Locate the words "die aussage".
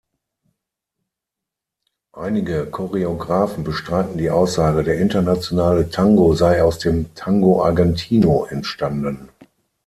4.17-4.83